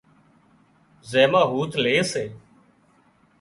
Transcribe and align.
زين 1.09 1.27
مان 1.31 1.45
هُوٿ 1.51 1.71
لي 1.83 1.95
سي 2.11 2.23